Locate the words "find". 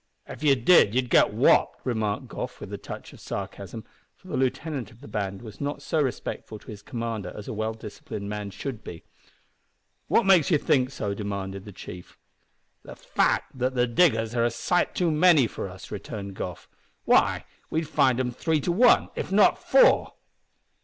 17.87-18.19